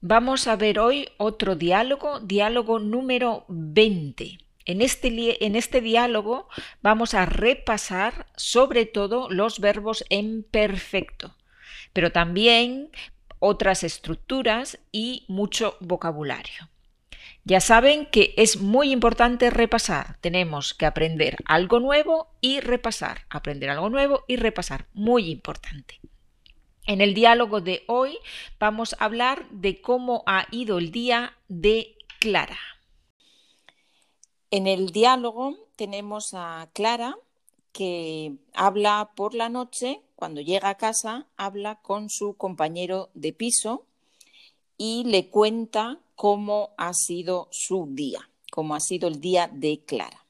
Vamos 0.00 0.46
a 0.46 0.54
ver 0.54 0.78
hoy 0.78 1.08
otro 1.16 1.56
diálogo, 1.56 2.20
diálogo 2.20 2.78
número 2.78 3.44
20. 3.48 4.38
En 4.64 4.80
este, 4.80 5.44
en 5.44 5.56
este, 5.56 5.80
diálogo 5.80 6.48
vamos 6.82 7.14
a 7.14 7.26
repasar 7.26 8.26
sobre 8.36 8.86
todo 8.86 9.28
los 9.28 9.58
verbos 9.58 10.04
en 10.08 10.44
perfecto, 10.44 11.34
pero 11.92 12.12
también 12.12 12.90
otras 13.40 13.82
estructuras 13.82 14.78
y 14.92 15.24
mucho 15.26 15.76
vocabulario. 15.80 16.70
Ya 17.42 17.60
saben 17.60 18.06
que 18.06 18.34
es 18.36 18.60
muy 18.60 18.92
importante 18.92 19.50
repasar. 19.50 20.16
Tenemos 20.20 20.74
que 20.74 20.86
aprender 20.86 21.38
algo 21.44 21.80
nuevo 21.80 22.28
y 22.40 22.60
repasar. 22.60 23.22
Aprender 23.30 23.70
algo 23.70 23.88
nuevo 23.90 24.24
y 24.28 24.36
repasar. 24.36 24.86
Muy 24.92 25.28
importante. 25.28 25.98
En 26.88 27.02
el 27.02 27.12
diálogo 27.12 27.60
de 27.60 27.84
hoy 27.86 28.16
vamos 28.58 28.96
a 28.98 29.04
hablar 29.04 29.46
de 29.50 29.82
cómo 29.82 30.22
ha 30.24 30.46
ido 30.50 30.78
el 30.78 30.90
día 30.90 31.36
de 31.46 31.94
Clara. 32.18 32.58
En 34.50 34.66
el 34.66 34.88
diálogo 34.88 35.54
tenemos 35.76 36.30
a 36.32 36.70
Clara 36.72 37.18
que 37.72 38.36
habla 38.54 39.10
por 39.14 39.34
la 39.34 39.50
noche, 39.50 40.00
cuando 40.16 40.40
llega 40.40 40.70
a 40.70 40.78
casa, 40.78 41.26
habla 41.36 41.74
con 41.82 42.08
su 42.08 42.38
compañero 42.38 43.10
de 43.12 43.34
piso 43.34 43.84
y 44.78 45.04
le 45.04 45.28
cuenta 45.28 45.98
cómo 46.16 46.70
ha 46.78 46.94
sido 46.94 47.48
su 47.50 47.88
día, 47.90 48.30
cómo 48.50 48.74
ha 48.74 48.80
sido 48.80 49.08
el 49.08 49.20
día 49.20 49.50
de 49.52 49.80
Clara. 49.84 50.24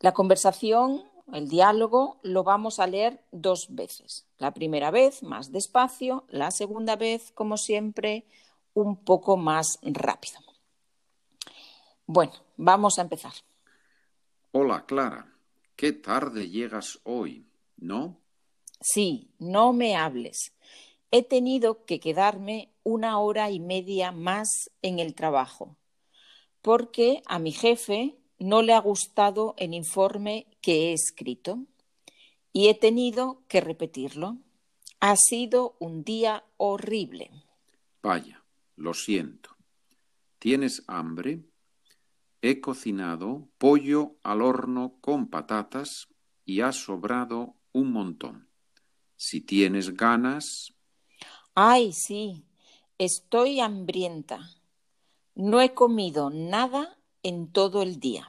La 0.00 0.12
conversación 0.12 1.04
el 1.32 1.48
diálogo 1.48 2.18
lo 2.22 2.44
vamos 2.44 2.78
a 2.78 2.86
leer 2.86 3.24
dos 3.32 3.66
veces. 3.70 4.26
La 4.38 4.52
primera 4.52 4.90
vez 4.90 5.22
más 5.22 5.52
despacio, 5.52 6.24
la 6.28 6.50
segunda 6.50 6.96
vez, 6.96 7.32
como 7.32 7.56
siempre, 7.56 8.26
un 8.74 8.96
poco 8.96 9.36
más 9.36 9.78
rápido. 9.82 10.38
Bueno, 12.06 12.32
vamos 12.56 12.98
a 12.98 13.02
empezar. 13.02 13.32
Hola, 14.52 14.86
Clara. 14.86 15.32
Qué 15.74 15.92
tarde 15.92 16.48
llegas 16.48 17.00
hoy, 17.04 17.46
¿no? 17.76 18.18
Sí, 18.80 19.30
no 19.38 19.72
me 19.72 19.96
hables. 19.96 20.52
He 21.10 21.22
tenido 21.22 21.84
que 21.84 22.00
quedarme 22.00 22.70
una 22.82 23.18
hora 23.18 23.50
y 23.50 23.60
media 23.60 24.12
más 24.12 24.70
en 24.82 24.98
el 24.98 25.14
trabajo, 25.14 25.76
porque 26.62 27.22
a 27.26 27.38
mi 27.38 27.52
jefe 27.52 28.16
no 28.38 28.62
le 28.62 28.74
ha 28.74 28.80
gustado 28.80 29.54
el 29.58 29.74
informe 29.74 30.46
que 30.60 30.88
he 30.88 30.92
escrito 30.92 31.64
y 32.52 32.68
he 32.68 32.74
tenido 32.74 33.42
que 33.48 33.60
repetirlo. 33.60 34.38
Ha 35.00 35.16
sido 35.16 35.76
un 35.78 36.04
día 36.04 36.44
horrible. 36.56 37.30
Vaya, 38.02 38.42
lo 38.76 38.94
siento. 38.94 39.50
¿Tienes 40.38 40.82
hambre? 40.86 41.44
He 42.42 42.60
cocinado 42.60 43.48
pollo 43.58 44.16
al 44.22 44.42
horno 44.42 44.96
con 45.00 45.28
patatas 45.28 46.08
y 46.44 46.60
ha 46.60 46.72
sobrado 46.72 47.56
un 47.72 47.92
montón. 47.92 48.48
Si 49.16 49.40
tienes 49.40 49.96
ganas. 49.96 50.72
Ay, 51.54 51.92
sí, 51.92 52.44
estoy 52.98 53.60
hambrienta. 53.60 54.50
No 55.34 55.60
he 55.60 55.74
comido 55.74 56.30
nada 56.30 56.95
en 57.26 57.50
todo 57.50 57.82
el 57.82 57.98
día. 57.98 58.28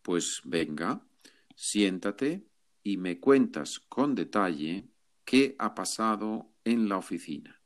Pues 0.00 0.40
venga, 0.42 1.06
siéntate 1.54 2.46
y 2.82 2.96
me 2.96 3.20
cuentas 3.20 3.78
con 3.90 4.14
detalle 4.14 4.88
qué 5.26 5.54
ha 5.58 5.74
pasado 5.74 6.54
en 6.64 6.88
la 6.88 6.96
oficina. 6.96 7.60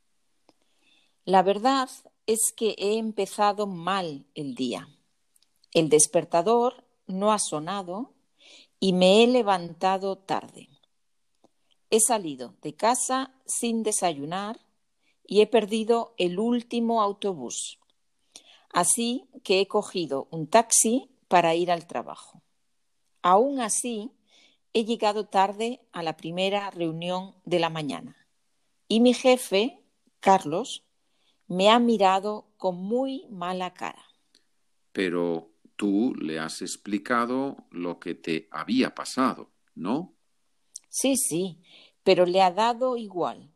La 1.23 1.41
verdad 1.41 1.89
es 2.25 2.51
que 2.53 2.75
he 2.77 2.97
empezado 2.97 3.65
mal 3.65 4.25
el 4.35 4.53
día. 4.55 4.89
El 5.73 5.87
despertador 5.87 6.83
no 7.07 7.31
ha 7.31 7.39
sonado 7.39 8.13
y 8.77 8.91
me 8.91 9.23
he 9.23 9.27
levantado 9.27 10.17
tarde. 10.17 10.67
He 11.89 12.01
salido 12.01 12.55
de 12.61 12.75
casa 12.75 13.33
sin 13.45 13.83
desayunar 13.83 14.59
y 15.25 15.39
he 15.39 15.47
perdido 15.47 16.13
el 16.17 16.39
último 16.39 17.01
autobús. 17.01 17.80
Así 18.73 19.27
que 19.43 19.61
he 19.61 19.67
cogido 19.67 20.27
un 20.31 20.47
taxi 20.47 21.09
para 21.27 21.55
ir 21.55 21.71
al 21.71 21.87
trabajo. 21.87 22.41
Aún 23.21 23.59
así, 23.59 24.11
he 24.73 24.85
llegado 24.85 25.25
tarde 25.25 25.81
a 25.91 26.03
la 26.03 26.17
primera 26.17 26.69
reunión 26.71 27.35
de 27.45 27.59
la 27.59 27.69
mañana 27.69 28.21
y 28.91 28.99
mi 28.99 29.13
jefe, 29.13 29.79
Carlos, 30.19 30.83
me 31.47 31.69
ha 31.69 31.79
mirado 31.79 32.47
con 32.57 32.75
muy 32.75 33.25
mala 33.29 33.73
cara. 33.73 34.03
Pero 34.91 35.51
tú 35.77 36.13
le 36.15 36.39
has 36.39 36.61
explicado 36.61 37.55
lo 37.69 37.99
que 37.99 38.15
te 38.15 38.49
había 38.51 38.93
pasado, 38.93 39.49
¿no? 39.75 40.13
Sí, 40.89 41.15
sí, 41.15 41.61
pero 42.03 42.25
le 42.25 42.41
ha 42.41 42.51
dado 42.51 42.97
igual. 42.97 43.49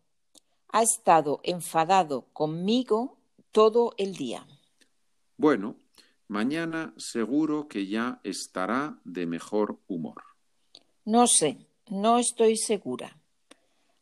Ha 0.70 0.84
estado 0.84 1.42
enfadado 1.44 2.28
conmigo 2.32 3.18
todo 3.52 3.94
el 3.98 4.16
día. 4.16 4.48
Bueno, 5.38 5.76
mañana 6.28 6.94
seguro 6.98 7.68
que 7.68 7.88
ya 7.88 8.22
estará 8.24 9.00
de 9.04 9.26
mejor 9.26 9.80
humor. 9.88 10.24
No 11.04 11.28
sé, 11.28 11.68
no 11.90 12.18
estoy 12.18 12.56
segura. 12.58 13.18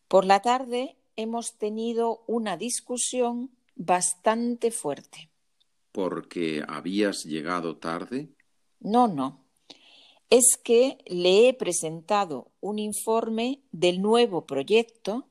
Por 0.08 0.26
la 0.26 0.42
tarde 0.42 0.96
hemos 1.16 1.58
tenido 1.58 2.24
una 2.28 2.56
discusión 2.56 3.50
bastante 3.76 4.70
fuerte. 4.70 5.30
¿Porque 5.92 6.64
habías 6.68 7.24
llegado 7.24 7.78
tarde? 7.78 8.30
No, 8.80 9.08
no. 9.08 9.44
Es 10.30 10.58
que 10.64 10.98
le 11.08 11.48
he 11.48 11.54
presentado 11.54 12.52
un 12.60 12.80
informe 12.80 13.62
del 13.72 14.02
nuevo 14.02 14.46
proyecto 14.46 15.28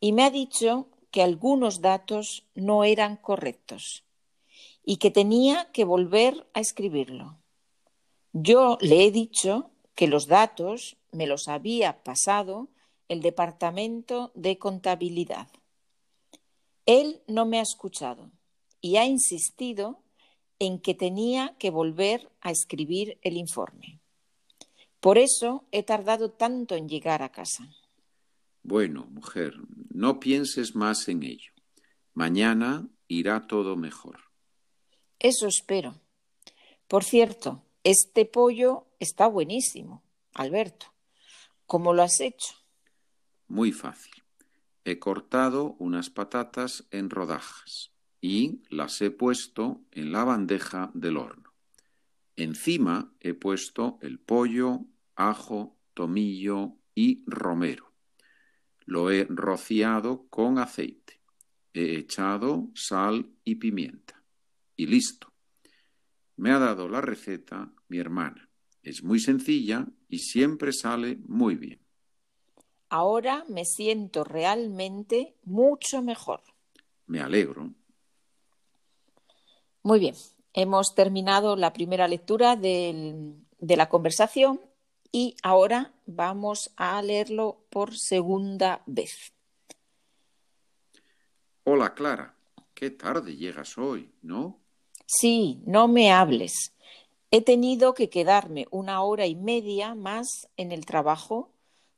y 0.00 0.12
me 0.12 0.24
ha 0.24 0.30
dicho 0.30 0.88
que 1.10 1.22
algunos 1.22 1.80
datos 1.80 2.46
no 2.54 2.84
eran 2.84 3.16
correctos 3.16 4.04
y 4.84 4.96
que 4.96 5.10
tenía 5.10 5.70
que 5.72 5.84
volver 5.84 6.46
a 6.54 6.60
escribirlo. 6.60 7.38
Yo 8.32 8.78
le 8.80 9.04
he 9.04 9.10
dicho 9.10 9.70
que 9.94 10.08
los 10.08 10.26
datos 10.26 10.96
me 11.12 11.26
los 11.26 11.48
había 11.48 12.02
pasado 12.02 12.68
el 13.08 13.20
Departamento 13.22 14.32
de 14.34 14.58
Contabilidad. 14.58 15.48
Él 16.86 17.22
no 17.26 17.46
me 17.46 17.58
ha 17.58 17.62
escuchado 17.62 18.30
y 18.80 18.96
ha 18.96 19.06
insistido 19.06 20.02
en 20.58 20.80
que 20.80 20.94
tenía 20.94 21.56
que 21.58 21.70
volver 21.70 22.30
a 22.40 22.50
escribir 22.50 23.18
el 23.22 23.36
informe. 23.36 24.00
Por 25.00 25.18
eso 25.18 25.64
he 25.70 25.82
tardado 25.82 26.30
tanto 26.30 26.74
en 26.74 26.88
llegar 26.88 27.22
a 27.22 27.30
casa. 27.30 27.68
Bueno, 28.62 29.06
mujer, 29.10 29.54
no 29.90 30.18
pienses 30.20 30.74
más 30.74 31.08
en 31.08 31.22
ello. 31.22 31.52
Mañana 32.14 32.88
irá 33.08 33.46
todo 33.46 33.76
mejor. 33.76 34.23
Eso 35.24 35.46
espero. 35.46 35.94
Por 36.86 37.02
cierto, 37.02 37.64
este 37.82 38.26
pollo 38.26 38.88
está 39.00 39.26
buenísimo, 39.26 40.02
Alberto. 40.34 40.92
¿Cómo 41.64 41.94
lo 41.94 42.02
has 42.02 42.20
hecho? 42.20 42.56
Muy 43.48 43.72
fácil. 43.72 44.12
He 44.84 44.98
cortado 44.98 45.76
unas 45.78 46.10
patatas 46.10 46.86
en 46.90 47.08
rodajas 47.08 47.90
y 48.20 48.60
las 48.68 49.00
he 49.00 49.10
puesto 49.10 49.80
en 49.92 50.12
la 50.12 50.24
bandeja 50.24 50.90
del 50.92 51.16
horno. 51.16 51.54
Encima 52.36 53.10
he 53.20 53.32
puesto 53.32 53.98
el 54.02 54.18
pollo, 54.18 54.80
ajo, 55.14 55.74
tomillo 55.94 56.76
y 56.94 57.24
romero. 57.26 57.94
Lo 58.84 59.10
he 59.10 59.24
rociado 59.24 60.26
con 60.28 60.58
aceite. 60.58 61.22
He 61.72 61.96
echado 61.96 62.68
sal 62.74 63.30
y 63.42 63.54
pimienta 63.54 64.13
y 64.76 64.86
listo. 64.86 65.32
Me 66.36 66.50
ha 66.50 66.58
dado 66.58 66.88
la 66.88 67.00
receta 67.00 67.72
mi 67.88 67.98
hermana. 67.98 68.48
Es 68.82 69.02
muy 69.02 69.20
sencilla 69.20 69.86
y 70.08 70.18
siempre 70.18 70.72
sale 70.72 71.16
muy 71.26 71.54
bien. 71.56 71.80
Ahora 72.88 73.44
me 73.48 73.64
siento 73.64 74.24
realmente 74.24 75.36
mucho 75.42 76.02
mejor. 76.02 76.42
Me 77.06 77.20
alegro. 77.20 77.72
Muy 79.82 79.98
bien, 79.98 80.14
hemos 80.52 80.94
terminado 80.94 81.56
la 81.56 81.72
primera 81.72 82.08
lectura 82.08 82.56
de 82.56 83.34
la 83.60 83.88
conversación 83.88 84.60
y 85.12 85.36
ahora 85.42 85.92
vamos 86.06 86.72
a 86.76 87.00
leerlo 87.00 87.66
por 87.70 87.96
segunda 87.96 88.82
vez. 88.86 89.32
Hola 91.62 91.94
Clara, 91.94 92.34
qué 92.74 92.90
tarde 92.90 93.36
llegas 93.36 93.78
hoy, 93.78 94.12
¿no? 94.22 94.63
Sí, 95.06 95.60
no 95.66 95.88
me 95.88 96.12
hables. 96.12 96.72
He 97.30 97.40
tenido 97.42 97.94
que 97.94 98.10
quedarme 98.10 98.66
una 98.70 99.02
hora 99.02 99.26
y 99.26 99.34
media 99.34 99.94
más 99.94 100.48
en 100.56 100.72
el 100.72 100.86
trabajo 100.86 101.50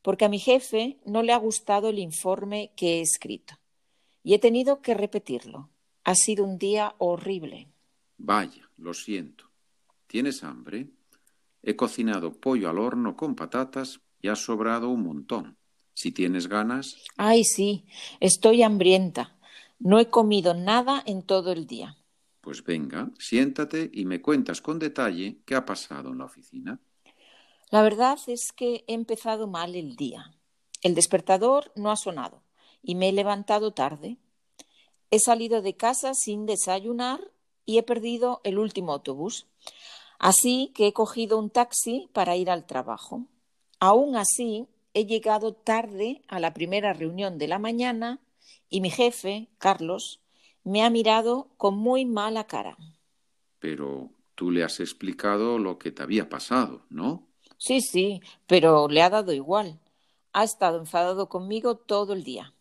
porque 0.02 0.24
a 0.24 0.28
mi 0.28 0.38
jefe 0.38 0.98
no 1.04 1.22
le 1.22 1.32
ha 1.32 1.36
gustado 1.36 1.88
el 1.88 1.98
informe 1.98 2.72
que 2.76 2.98
he 2.98 3.00
escrito 3.00 3.58
y 4.22 4.34
he 4.34 4.38
tenido 4.38 4.80
que 4.80 4.94
repetirlo. 4.94 5.68
Ha 6.04 6.14
sido 6.14 6.44
un 6.44 6.58
día 6.58 6.94
horrible. 6.98 7.68
Vaya, 8.18 8.70
lo 8.76 8.94
siento. 8.94 9.50
¿Tienes 10.06 10.42
hambre? 10.42 10.88
He 11.62 11.76
cocinado 11.76 12.32
pollo 12.32 12.70
al 12.70 12.78
horno 12.78 13.16
con 13.16 13.34
patatas 13.34 14.00
y 14.22 14.28
ha 14.28 14.36
sobrado 14.36 14.88
un 14.88 15.02
montón. 15.02 15.56
Si 15.94 16.12
tienes 16.12 16.48
ganas. 16.48 16.96
Ay, 17.16 17.44
sí, 17.44 17.84
estoy 18.20 18.62
hambrienta. 18.62 19.36
No 19.78 19.98
he 19.98 20.08
comido 20.08 20.54
nada 20.54 21.02
en 21.06 21.22
todo 21.22 21.52
el 21.52 21.66
día. 21.66 21.96
Pues 22.46 22.62
venga, 22.62 23.10
siéntate 23.18 23.90
y 23.92 24.04
me 24.04 24.22
cuentas 24.22 24.62
con 24.62 24.78
detalle 24.78 25.40
qué 25.44 25.56
ha 25.56 25.66
pasado 25.66 26.10
en 26.10 26.18
la 26.18 26.26
oficina. 26.26 26.78
La 27.70 27.82
verdad 27.82 28.20
es 28.28 28.52
que 28.52 28.84
he 28.86 28.94
empezado 28.94 29.48
mal 29.48 29.74
el 29.74 29.96
día. 29.96 30.32
El 30.80 30.94
despertador 30.94 31.72
no 31.74 31.90
ha 31.90 31.96
sonado 31.96 32.44
y 32.84 32.94
me 32.94 33.08
he 33.08 33.12
levantado 33.12 33.72
tarde. 33.72 34.18
He 35.10 35.18
salido 35.18 35.60
de 35.60 35.76
casa 35.76 36.14
sin 36.14 36.46
desayunar 36.46 37.18
y 37.64 37.78
he 37.78 37.82
perdido 37.82 38.40
el 38.44 38.58
último 38.58 38.92
autobús. 38.92 39.48
Así 40.20 40.70
que 40.76 40.86
he 40.86 40.92
cogido 40.92 41.40
un 41.40 41.50
taxi 41.50 42.08
para 42.12 42.36
ir 42.36 42.48
al 42.48 42.64
trabajo. 42.64 43.26
Aún 43.80 44.14
así, 44.14 44.68
he 44.94 45.04
llegado 45.04 45.52
tarde 45.52 46.22
a 46.28 46.38
la 46.38 46.54
primera 46.54 46.92
reunión 46.92 47.38
de 47.38 47.48
la 47.48 47.58
mañana 47.58 48.20
y 48.70 48.82
mi 48.82 48.90
jefe, 48.90 49.48
Carlos, 49.58 50.20
me 50.66 50.82
ha 50.82 50.90
mirado 50.90 51.48
con 51.56 51.78
muy 51.78 52.04
mala 52.04 52.48
cara. 52.48 52.76
Pero 53.60 54.10
tú 54.34 54.50
le 54.50 54.64
has 54.64 54.80
explicado 54.80 55.58
lo 55.58 55.78
que 55.78 55.92
te 55.92 56.02
había 56.02 56.28
pasado, 56.28 56.82
¿no? 56.90 57.28
Sí, 57.56 57.80
sí, 57.80 58.20
pero 58.48 58.88
le 58.88 59.00
ha 59.00 59.08
dado 59.08 59.32
igual. 59.32 59.78
Ha 60.32 60.42
estado 60.42 60.78
enfadado 60.78 61.28
conmigo 61.28 61.76
todo 61.76 62.12
el 62.12 62.24
día. 62.24 62.52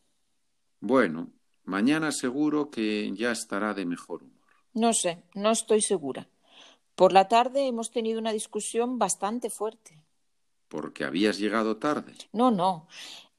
Bueno, 0.80 1.32
mañana 1.64 2.12
seguro 2.12 2.70
que 2.70 3.12
ya 3.16 3.32
estará 3.32 3.74
de 3.74 3.88
mejor 3.88 4.22
humor. 4.22 4.46
No 4.74 4.94
sé, 4.94 5.24
no 5.34 5.50
estoy 5.50 5.82
segura. 5.82 6.30
Por 6.94 7.12
la 7.12 7.28
tarde 7.28 7.66
hemos 7.68 7.90
tenido 7.90 8.20
una 8.20 8.32
discusión 8.32 9.00
bastante 9.00 9.50
fuerte. 9.50 10.00
¿Porque 10.68 11.06
habías 11.06 11.40
llegado 11.40 11.78
tarde? 11.78 12.14
No, 12.32 12.52
no. 12.52 12.88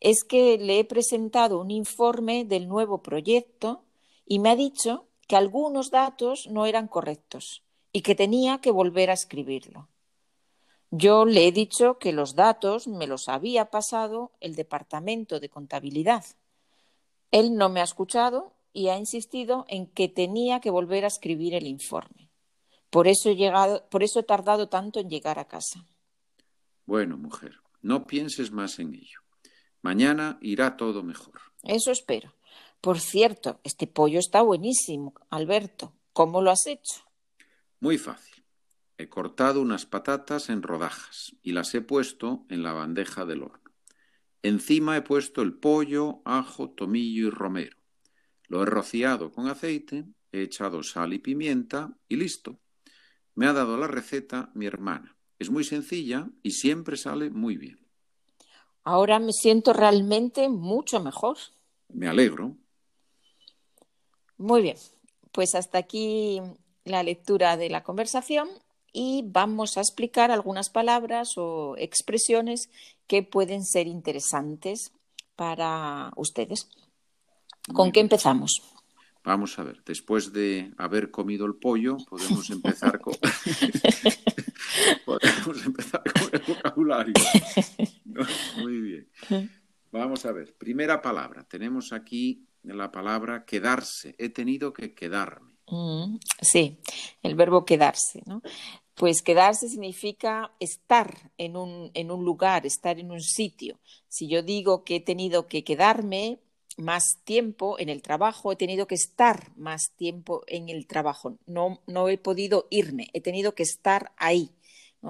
Es 0.01 0.25
que 0.29 0.59
le 0.59 0.81
he 0.81 0.85
presentado 0.85 1.61
un 1.61 1.71
informe 1.71 2.45
del 2.45 2.67
nuevo 2.67 3.01
proyecto 3.01 3.86
y 4.27 4.41
me 4.41 4.51
ha 4.51 4.57
dicho 4.57 5.09
que 5.27 5.37
algunos 5.37 5.91
datos 5.91 6.49
no 6.51 6.67
eran 6.67 6.89
correctos 6.89 7.63
y 7.93 8.03
que 8.03 8.15
tenía 8.15 8.59
que 8.59 8.71
volver 8.71 9.11
a 9.11 9.15
escribirlo. 9.15 9.89
Yo 10.91 11.25
le 11.25 11.49
he 11.49 11.53
dicho 11.53 11.99
que 11.99 12.13
los 12.13 12.35
datos 12.35 12.87
me 12.87 13.07
los 13.07 13.29
había 13.29 13.71
pasado 13.71 14.33
el 14.41 14.55
Departamento 14.55 15.41
de 15.41 15.49
Contabilidad. 15.49 16.25
Él 17.31 17.55
no 17.55 17.69
me 17.69 17.81
ha 17.81 17.85
escuchado 17.85 18.55
y 18.73 18.89
ha 18.89 18.99
insistido 18.99 19.65
en 19.69 19.87
que 19.87 20.09
tenía 20.09 20.61
que 20.61 20.71
volver 20.71 21.05
a 21.05 21.09
escribir 21.09 21.55
el 21.55 21.67
informe. 21.67 22.31
Por 22.91 23.09
eso 23.09 23.31
he 23.31 23.37
llegado, 23.37 23.89
por 23.89 24.03
eso 24.03 24.21
he 24.21 24.25
tardado 24.25 24.69
tanto 24.69 25.01
en 25.01 25.09
llegar 25.09 25.39
a 25.39 25.49
casa. 25.49 25.87
Bueno, 26.85 27.17
mujer, 27.17 27.57
no 27.83 28.07
pienses 28.07 28.53
más 28.53 28.79
en 28.79 28.95
ello. 28.95 29.21
Mañana 29.83 30.39
irá 30.41 30.77
todo 30.77 31.03
mejor. 31.03 31.41
Eso 31.65 31.91
espero. 31.91 32.36
Por 32.87 33.01
cierto, 33.01 33.59
este 33.65 33.89
pollo 33.89 34.21
está 34.21 34.43
buenísimo, 34.43 35.13
Alberto. 35.31 35.93
¿Cómo 36.13 36.41
lo 36.41 36.53
has 36.53 36.69
hecho? 36.69 37.01
Muy 37.81 37.99
fácil. 37.99 38.45
He 38.97 39.09
cortado 39.09 39.61
unas 39.61 39.87
patatas 39.87 40.51
en 40.51 40.63
rodajas 40.63 41.35
y 41.43 41.51
las 41.51 41.75
he 41.75 41.81
puesto 41.81 42.47
en 42.49 42.63
la 42.63 42.75
bandeja 42.75 43.25
del 43.25 43.43
horno. 43.43 43.73
Encima 44.41 44.97
he 44.97 45.03
puesto 45.03 45.43
el 45.43 45.55
pollo, 45.55 46.23
ajo, 46.25 46.71
tomillo 46.71 47.27
y 47.27 47.31
romero. 47.31 47.77
Lo 48.47 48.63
he 48.63 48.67
rociado 48.67 49.33
con 49.33 49.49
aceite, 49.49 50.05
he 50.31 50.43
echado 50.43 50.85
sal 50.85 51.13
y 51.13 51.19
pimienta 51.19 51.99
y 52.09 52.15
listo. 52.15 52.61
Me 53.35 53.49
ha 53.49 53.53
dado 53.53 53.77
la 53.77 53.89
receta 53.89 54.53
mi 54.55 54.67
hermana. 54.67 55.17
Es 55.41 55.51
muy 55.51 55.65
sencilla 55.65 56.31
y 56.41 56.53
siempre 56.53 56.97
sale 56.97 57.31
muy 57.31 57.57
bien. 57.57 57.85
Ahora 58.85 59.19
me 59.19 59.33
siento 59.33 59.73
realmente 59.73 60.49
mucho 60.49 61.01
mejor. 61.01 61.37
Me 61.89 62.07
alegro. 62.07 62.57
Muy 64.39 64.63
bien, 64.63 64.77
pues 65.33 65.55
hasta 65.55 65.79
aquí 65.79 66.41
la 66.85 67.03
lectura 67.03 67.57
de 67.57 67.71
la 67.71 67.83
conversación 67.83 68.49
y 68.93 69.25
vamos 69.27 69.77
a 69.77 69.81
explicar 69.81 70.31
algunas 70.31 70.71
palabras 70.71 71.37
o 71.37 71.75
expresiones 71.79 72.71
que 73.07 73.23
pueden 73.23 73.65
ser 73.65 73.87
interesantes 73.87 74.93
para 75.37 76.13
ustedes. 76.17 76.69
¿Con 77.73 77.93
qué 77.93 78.01
empezamos? 78.01 78.63
Vamos 79.25 79.59
a 79.59 79.65
ver, 79.65 79.83
después 79.85 80.33
de 80.33 80.73
haber 80.79 81.11
comido 81.11 81.47
el 81.47 81.57
pollo, 81.57 81.97
podemos 82.09 82.49
empezar 82.49 83.01
con, 83.01 83.15
podemos 85.05 85.67
empezar 85.67 86.03
con 86.13 86.29
el 86.33 86.43
vocabulario. 86.47 87.15
Muy 88.59 88.81
bien. 88.81 89.09
Vamos 89.91 90.25
a 90.27 90.33
ver, 90.33 90.55
primera 90.57 91.03
palabra. 91.03 91.43
Tenemos 91.43 91.93
aquí 91.93 92.47
la 92.75 92.91
palabra 92.91 93.45
quedarse. 93.45 94.15
He 94.19 94.29
tenido 94.29 94.73
que 94.73 94.95
quedarme. 94.95 95.57
Mm, 95.69 96.19
sí, 96.41 96.79
el 97.23 97.35
verbo 97.35 97.65
quedarse, 97.65 98.23
¿no? 98.27 98.43
Pues 98.95 99.23
quedarse 99.23 99.69
significa 99.69 100.53
estar 100.59 101.33
en 101.37 101.57
un, 101.57 101.91
en 101.93 102.11
un 102.11 102.25
lugar, 102.25 102.65
estar 102.67 102.99
en 102.99 103.11
un 103.11 103.21
sitio. 103.21 103.79
Si 104.09 104.27
yo 104.29 104.43
digo 104.43 104.85
que 104.85 104.97
he 104.97 105.01
tenido 105.01 105.49
que 105.49 105.65
quedarme, 105.65 106.39
más 106.77 107.19
tiempo 107.25 107.79
en 107.79 107.89
el 107.89 108.03
trabajo, 108.03 108.53
he 108.53 108.57
tenido 108.57 108.87
que 108.87 108.95
estar 108.95 109.51
más 109.57 109.93
tiempo 109.97 110.43
en 110.47 110.69
el 110.69 110.87
trabajo. 110.87 111.39
No, 111.47 111.81
no 111.87 112.09
he 112.09 112.19
podido 112.19 112.67
irme, 112.71 113.09
he 113.13 113.21
tenido 113.21 113.55
que 113.55 113.63
estar 113.63 114.13
ahí. 114.17 114.51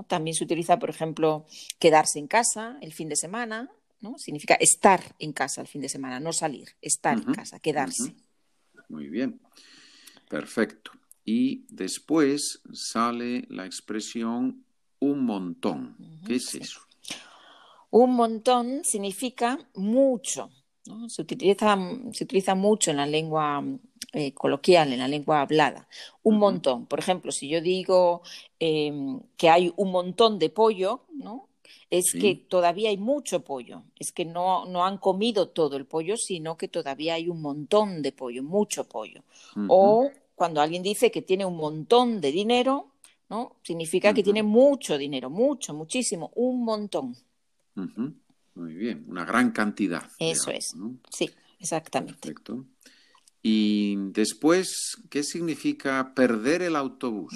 También 0.08 0.34
se 0.34 0.44
utiliza, 0.44 0.78
por 0.78 0.90
ejemplo, 0.90 1.46
quedarse 1.78 2.18
en 2.18 2.26
casa 2.26 2.76
el 2.82 2.92
fin 2.92 3.08
de 3.08 3.16
semana. 3.16 3.70
¿No? 4.00 4.18
Significa 4.18 4.54
estar 4.54 5.00
en 5.18 5.32
casa 5.32 5.60
el 5.60 5.66
fin 5.66 5.80
de 5.80 5.88
semana, 5.88 6.20
no 6.20 6.32
salir, 6.32 6.68
estar 6.80 7.16
en 7.16 7.32
casa, 7.32 7.58
quedarse. 7.60 8.14
Muy 8.88 9.08
bien, 9.08 9.40
perfecto. 10.28 10.92
Y 11.24 11.66
después 11.68 12.62
sale 12.72 13.46
la 13.48 13.66
expresión 13.66 14.64
un 15.00 15.24
montón. 15.24 15.96
¿Qué 16.24 16.36
es 16.36 16.54
eso? 16.54 16.80
Un 17.90 18.14
montón 18.14 18.84
significa 18.84 19.58
mucho, 19.74 20.50
se, 21.08 21.22
utiliza, 21.22 21.78
se 22.12 22.24
utiliza 22.24 22.54
mucho 22.54 22.90
en 22.90 22.98
la 22.98 23.06
lengua 23.06 23.64
eh, 24.12 24.32
coloquial, 24.32 24.92
en 24.92 24.98
la 24.98 25.08
lengua 25.08 25.40
hablada. 25.40 25.88
Un 26.22 26.38
montón. 26.38 26.86
Por 26.86 26.98
ejemplo, 26.98 27.32
si 27.32 27.48
yo 27.48 27.60
digo 27.60 28.22
em, 28.58 29.20
que 29.36 29.50
hay 29.50 29.72
un 29.76 29.90
montón 29.90 30.38
de 30.38 30.50
pollo, 30.50 31.06
¿no? 31.12 31.48
Es 31.90 32.12
que 32.12 32.34
todavía 32.34 32.90
hay 32.90 32.96
mucho 32.96 33.40
pollo. 33.44 33.82
Es 33.98 34.12
que 34.12 34.24
no, 34.24 34.66
no, 34.66 34.84
han 34.84 34.98
comido 34.98 35.48
todo 35.48 35.76
el 35.76 35.86
pollo, 35.86 36.16
sino 36.16 36.56
que 36.56 36.68
todavía 36.68 37.14
hay 37.14 37.28
un 37.28 37.40
montón 37.40 38.02
de 38.02 38.12
pollo, 38.12 38.42
mucho 38.42 38.84
pollo. 38.84 39.22
O 39.68 40.10
cuando 40.34 40.60
alguien 40.60 40.82
dice 40.82 41.10
que 41.10 41.22
tiene 41.22 41.44
un 41.44 41.56
montón 41.56 42.20
de 42.20 42.32
dinero, 42.32 42.92
¿no? 43.28 43.56
Significa 43.62 44.12
que 44.12 44.22
tiene 44.22 44.42
mucho 44.42 44.98
dinero, 44.98 45.30
mucho, 45.30 45.74
muchísimo, 45.74 46.30
un 46.34 46.64
montón. 46.64 47.16
Muy 47.74 48.74
bien, 48.74 49.04
una 49.08 49.24
gran 49.24 49.50
cantidad. 49.52 50.10
Eso 50.18 50.50
es. 50.50 50.74
Sí, 51.10 51.30
exactamente. 51.58 52.18
Perfecto. 52.20 52.64
Y 53.42 53.96
después, 54.10 54.96
¿qué 55.08 55.22
significa 55.22 56.12
perder 56.14 56.62
el 56.62 56.74
autobús? 56.74 57.32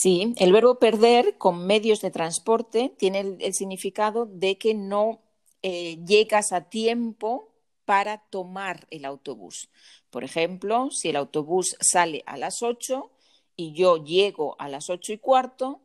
Sí, 0.00 0.32
el 0.38 0.52
verbo 0.52 0.78
perder 0.78 1.36
con 1.36 1.66
medios 1.66 2.00
de 2.00 2.10
transporte 2.10 2.94
tiene 2.96 3.36
el, 3.38 3.52
significado 3.52 4.24
de 4.24 4.56
que 4.56 4.72
no 4.72 5.20
eh, 5.60 6.02
llegas 6.06 6.52
a 6.52 6.70
tiempo 6.70 7.52
para 7.84 8.18
tomar 8.30 8.86
el 8.90 9.04
autobús. 9.04 9.68
Por 10.08 10.24
ejemplo, 10.24 10.90
si 10.90 11.10
el 11.10 11.16
autobús 11.16 11.76
sale 11.80 12.22
a 12.24 12.38
las 12.38 12.62
8 12.62 13.10
y 13.56 13.74
yo 13.74 14.02
llego 14.02 14.56
a 14.58 14.70
las 14.70 14.88
ocho 14.88 15.12
y 15.12 15.18
cuarto, 15.18 15.82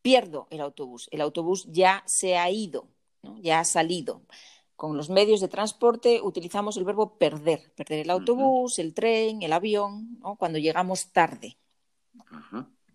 pierdo 0.00 0.46
el 0.48 0.62
autobús. 0.62 1.08
El 1.10 1.20
autobús 1.20 1.66
ya 1.70 2.02
se 2.06 2.38
ha 2.38 2.50
ido 2.50 2.88
ya 3.42 3.60
ha 3.60 3.64
salido. 3.64 4.22
Con 4.76 4.96
los 4.96 5.10
medios 5.10 5.40
de 5.40 5.48
transporte 5.48 6.20
utilizamos 6.22 6.78
el 6.78 6.84
verbo 6.84 7.18
perder, 7.18 7.72
perder 7.74 8.00
el 8.00 8.10
autobús, 8.10 8.78
el 8.78 8.94
tren, 8.94 9.42
el 9.42 9.52
avión, 9.52 10.18
cuando 10.38 10.58
llegamos 10.58 11.12
tarde. 11.12 11.58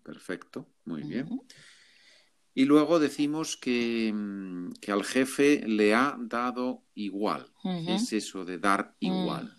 Perfecto, 0.06 0.66
muy 0.84 1.02
bien. 1.02 1.42
Y 2.54 2.64
luego 2.64 3.00
decimos 3.00 3.56
que, 3.56 4.12
mm, 4.14 4.74
que, 4.80 4.92
al 4.92 5.02
jefe 5.02 5.66
le 5.66 5.94
ha 5.94 6.16
dado 6.18 6.84
igual. 6.94 7.52
¿Qué 7.62 7.96
es 7.96 8.12
eso 8.12 8.44
de 8.44 8.58
dar 8.58 8.94
mm. 9.00 9.06
igual? 9.06 9.56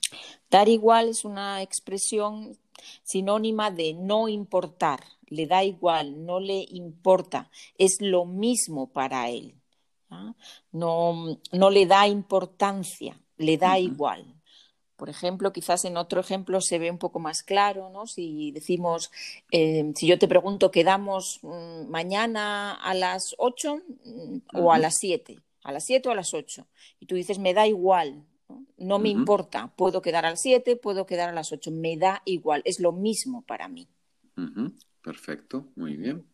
Dar 0.49 0.69
igual 0.69 1.09
es 1.09 1.25
una 1.25 1.61
expresión 1.61 2.57
sinónima 3.03 3.69
de 3.71 3.93
no 3.93 4.29
importar. 4.29 5.03
Le 5.27 5.45
da 5.45 5.65
igual, 5.65 6.25
no 6.25 6.39
le 6.39 6.65
importa. 6.69 7.51
Es 7.77 7.97
lo 7.99 8.25
mismo 8.25 8.91
para 8.93 9.29
él. 9.29 9.53
¿ah? 10.09 10.33
no, 10.71 11.39
no 11.51 11.69
le 11.69 11.85
da 11.85 12.07
importancia, 12.07 13.19
le 13.35 13.57
da 13.57 13.77
igual. 13.77 14.36
Por 14.97 15.09
ejemplo, 15.09 15.53
quizás 15.53 15.85
en 15.85 15.95
otro 15.95 16.19
ejemplo 16.19 16.59
se 16.59 16.79
ve 16.79 16.89
un 16.89 16.97
poco 16.97 17.19
más 17.19 17.43
claro, 17.43 17.89
¿no? 17.89 18.07
Si 18.07 18.51
decimos, 18.51 19.11
eh, 19.51 19.91
si 19.95 20.07
yo 20.07 20.17
te 20.17 20.27
pregunto, 20.27 20.71
¿quedamos 20.71 21.39
mm, 21.43 21.87
mañana 21.87 22.73
a 22.73 22.93
las 22.95 23.35
8 23.37 23.77
mm, 24.03 24.37
o 24.55 24.73
a 24.73 24.79
las 24.79 24.97
7? 24.97 25.39
A 25.63 25.71
las 25.71 25.85
7 25.85 26.09
o 26.09 26.11
a 26.11 26.15
las 26.15 26.33
8. 26.33 26.67
Y 26.99 27.05
tú 27.05 27.15
dices, 27.15 27.37
me 27.37 27.53
da 27.53 27.67
igual, 27.67 28.25
no, 28.77 28.99
me 28.99 29.09
importa, 29.09 29.73
puedo 29.75 30.01
quedar 30.01 30.25
a 30.25 30.31
las 30.31 30.41
7, 30.41 30.75
puedo 30.77 31.05
quedar 31.05 31.29
a 31.29 31.33
las 31.33 31.51
8, 31.51 31.71
me 31.71 31.97
da 31.97 32.21
igual, 32.25 32.61
es 32.65 32.79
lo 32.79 32.91
mismo 32.91 33.43
para 33.43 33.67
mí. 33.67 33.87
Perfecto, 35.03 35.67
muy 35.75 35.95
bien. 35.95 36.25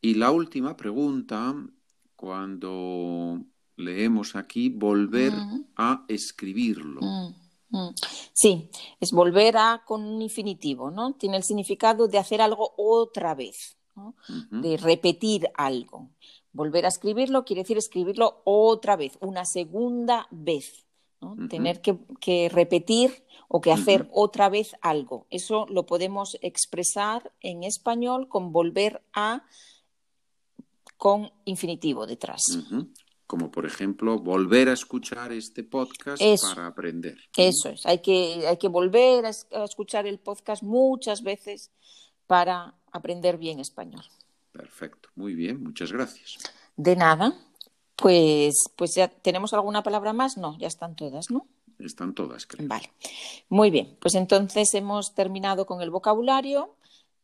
Y 0.00 0.14
la 0.14 0.30
última 0.30 0.76
pregunta, 0.76 1.54
cuando 2.16 3.44
leemos 3.76 4.36
aquí, 4.36 4.68
volver 4.68 5.32
a 5.76 6.04
escribirlo. 6.08 7.00
Mm. 7.70 7.90
Sí, 8.32 8.68
es 9.00 9.12
volver 9.12 9.56
a 9.56 9.82
con 9.86 10.02
un 10.02 10.22
infinitivo, 10.22 10.90
¿no? 10.90 11.14
Tiene 11.14 11.36
el 11.36 11.44
significado 11.44 12.08
de 12.08 12.18
hacer 12.18 12.42
algo 12.42 12.74
otra 12.76 13.34
vez, 13.34 13.76
de 14.50 14.76
repetir 14.76 15.48
algo. 15.54 16.10
Volver 16.52 16.84
a 16.84 16.88
escribirlo 16.88 17.44
quiere 17.44 17.62
decir 17.62 17.78
escribirlo 17.78 18.42
otra 18.44 18.96
vez, 18.96 19.16
una 19.20 19.44
segunda 19.44 20.26
vez. 20.30 20.86
Tener 21.50 21.82
que, 21.82 22.48
repetir 22.48 23.26
o 23.46 23.60
que 23.60 23.72
hacer 23.72 24.08
otra 24.10 24.48
vez 24.48 24.74
algo. 24.80 25.26
Eso 25.28 25.66
lo 25.68 25.84
podemos 25.84 26.38
expresar 26.40 27.30
en 27.40 27.62
español 27.62 28.26
con 28.28 28.52
volver 28.52 29.02
a 29.12 29.44
con 30.96 31.30
infinitivo 31.44 32.06
detrás 32.06 32.42
como 33.30 33.52
por 33.52 33.64
ejemplo 33.64 34.18
volver 34.18 34.68
a 34.68 34.72
escuchar 34.72 35.30
este 35.30 35.62
podcast 35.62 36.20
para 36.42 36.66
aprender. 36.66 37.16
Eso 37.36 37.68
es, 37.68 37.86
hay 37.86 38.00
que, 38.00 38.44
hay 38.44 38.56
que 38.56 38.66
volver 38.66 39.24
a, 39.24 39.30
escuchar 39.64 40.08
el 40.08 40.18
podcast 40.18 40.64
muchas 40.64 41.22
veces 41.22 41.70
para 42.26 42.74
aprender 42.90 43.38
bien 43.38 43.60
español. 43.60 44.02
Perfecto, 44.50 45.10
muy 45.14 45.36
bien, 45.36 45.62
muchas 45.62 45.92
gracias. 45.92 46.38
De 46.76 46.96
nada, 46.96 47.32
pues, 47.94 48.64
pues 48.74 48.96
ya 48.96 49.06
tenemos 49.06 49.54
alguna 49.54 49.84
palabra 49.84 50.12
más, 50.12 50.36
no, 50.36 50.58
ya 50.58 50.66
están 50.66 50.96
todas, 50.96 51.30
¿no? 51.30 51.46
Están 51.78 52.14
todas, 52.14 52.48
creo. 52.48 52.66
Vale, 52.66 52.90
muy 53.48 53.70
bien, 53.70 53.96
pues 54.00 54.16
entonces 54.16 54.74
hemos 54.74 55.14
terminado 55.14 55.66
con 55.66 55.82
el 55.82 55.90
vocabulario. 55.90 56.74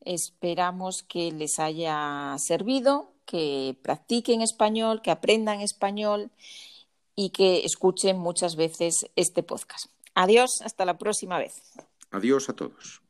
Esperamos 0.03 1.03
que 1.03 1.33
les 1.33 1.59
haya 1.59 2.37
servido 2.39 3.16
que 3.27 3.77
practiquen 3.83 4.41
español, 4.41 5.03
que 5.03 5.11
aprendan 5.11 5.61
español 5.61 6.31
y 7.15 7.31
que 7.31 7.65
escuchen 7.65 8.19
muchas 8.19 8.57
veces 8.57 9.07
este 9.17 9.43
podcast. 9.43 9.87
Adiós, 10.15 10.63
hasta 10.65 10.85
la 10.85 10.97
próxima 10.97 11.39
vez. 11.39 11.61
Adiós 12.11 12.49
a 12.49 12.55
todos. 12.55 13.03